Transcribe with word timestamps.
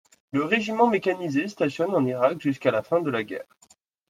Le 0.31 0.43
régiment 0.43 0.87
mécanisé 0.87 1.47
stationne 1.47 1.93
en 1.93 2.03
Irak 2.07 2.41
jusqu’à 2.41 2.71
la 2.71 2.81
fin 2.81 3.01
de 3.01 3.11
la 3.11 3.23
guerre. 3.23 3.55